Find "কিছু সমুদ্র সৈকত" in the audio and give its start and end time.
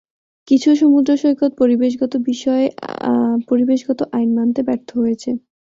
0.47-1.51